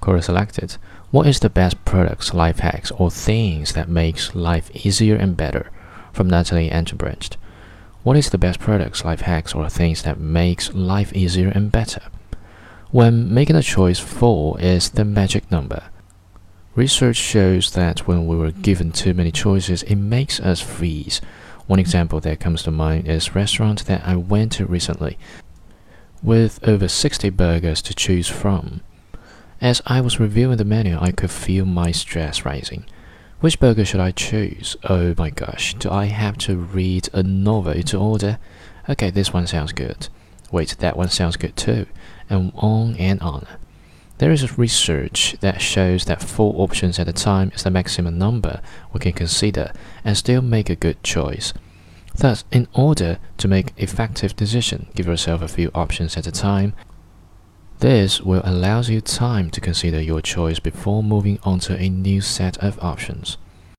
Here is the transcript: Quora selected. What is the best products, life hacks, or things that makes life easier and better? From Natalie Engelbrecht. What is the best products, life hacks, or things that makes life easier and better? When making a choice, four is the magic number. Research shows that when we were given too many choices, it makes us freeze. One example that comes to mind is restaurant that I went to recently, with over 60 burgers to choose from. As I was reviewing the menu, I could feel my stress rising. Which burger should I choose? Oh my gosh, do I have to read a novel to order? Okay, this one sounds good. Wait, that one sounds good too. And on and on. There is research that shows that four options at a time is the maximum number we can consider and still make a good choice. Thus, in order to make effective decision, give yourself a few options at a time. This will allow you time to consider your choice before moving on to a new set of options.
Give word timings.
Quora 0.00 0.22
selected. 0.22 0.76
What 1.10 1.26
is 1.26 1.40
the 1.40 1.50
best 1.50 1.84
products, 1.84 2.32
life 2.32 2.60
hacks, 2.60 2.90
or 2.92 3.10
things 3.10 3.72
that 3.74 3.88
makes 3.88 4.34
life 4.34 4.70
easier 4.74 5.16
and 5.16 5.36
better? 5.36 5.70
From 6.12 6.28
Natalie 6.28 6.70
Engelbrecht. 6.70 7.36
What 8.02 8.16
is 8.16 8.30
the 8.30 8.38
best 8.38 8.60
products, 8.60 9.04
life 9.04 9.20
hacks, 9.20 9.54
or 9.54 9.68
things 9.68 10.02
that 10.02 10.18
makes 10.18 10.72
life 10.72 11.12
easier 11.12 11.48
and 11.48 11.70
better? 11.70 12.02
When 12.90 13.32
making 13.32 13.56
a 13.56 13.62
choice, 13.62 13.98
four 13.98 14.58
is 14.60 14.90
the 14.90 15.04
magic 15.04 15.50
number. 15.50 15.82
Research 16.74 17.16
shows 17.16 17.72
that 17.72 18.06
when 18.06 18.26
we 18.26 18.36
were 18.36 18.52
given 18.52 18.90
too 18.90 19.12
many 19.12 19.30
choices, 19.30 19.82
it 19.82 19.96
makes 19.96 20.40
us 20.40 20.60
freeze. 20.60 21.20
One 21.66 21.78
example 21.78 22.20
that 22.20 22.40
comes 22.40 22.62
to 22.62 22.70
mind 22.70 23.06
is 23.06 23.34
restaurant 23.34 23.84
that 23.86 24.06
I 24.06 24.16
went 24.16 24.52
to 24.52 24.66
recently, 24.66 25.18
with 26.22 26.58
over 26.66 26.88
60 26.88 27.28
burgers 27.30 27.82
to 27.82 27.94
choose 27.94 28.28
from. 28.28 28.80
As 29.60 29.82
I 29.86 30.00
was 30.00 30.18
reviewing 30.18 30.56
the 30.56 30.64
menu, 30.64 30.96
I 30.98 31.12
could 31.12 31.30
feel 31.30 31.66
my 31.66 31.92
stress 31.92 32.46
rising. 32.46 32.86
Which 33.40 33.60
burger 33.60 33.84
should 33.84 34.00
I 34.00 34.10
choose? 34.10 34.74
Oh 34.88 35.14
my 35.18 35.28
gosh, 35.28 35.74
do 35.74 35.90
I 35.90 36.06
have 36.06 36.38
to 36.38 36.56
read 36.56 37.10
a 37.12 37.22
novel 37.22 37.82
to 37.82 37.98
order? 37.98 38.38
Okay, 38.88 39.10
this 39.10 39.34
one 39.34 39.46
sounds 39.46 39.72
good. 39.72 40.08
Wait, 40.50 40.76
that 40.78 40.96
one 40.96 41.08
sounds 41.08 41.36
good 41.36 41.56
too. 41.56 41.86
And 42.30 42.52
on 42.54 42.96
and 42.96 43.20
on. 43.20 43.46
There 44.16 44.30
is 44.30 44.58
research 44.58 45.36
that 45.40 45.60
shows 45.60 46.06
that 46.06 46.22
four 46.22 46.54
options 46.56 46.98
at 46.98 47.08
a 47.08 47.12
time 47.12 47.52
is 47.54 47.62
the 47.62 47.70
maximum 47.70 48.18
number 48.18 48.60
we 48.92 49.00
can 49.00 49.12
consider 49.12 49.72
and 50.04 50.16
still 50.16 50.42
make 50.42 50.70
a 50.70 50.76
good 50.76 51.02
choice. 51.02 51.52
Thus, 52.14 52.44
in 52.50 52.66
order 52.72 53.18
to 53.38 53.48
make 53.48 53.72
effective 53.76 54.36
decision, 54.36 54.88
give 54.94 55.06
yourself 55.06 55.42
a 55.42 55.48
few 55.48 55.70
options 55.74 56.16
at 56.16 56.26
a 56.26 56.32
time. 56.32 56.72
This 57.80 58.20
will 58.20 58.42
allow 58.44 58.82
you 58.82 59.00
time 59.00 59.48
to 59.52 59.60
consider 59.60 60.02
your 60.02 60.20
choice 60.20 60.58
before 60.58 61.02
moving 61.02 61.38
on 61.44 61.60
to 61.60 61.78
a 61.78 61.88
new 61.88 62.20
set 62.20 62.58
of 62.58 62.78
options. 62.84 63.38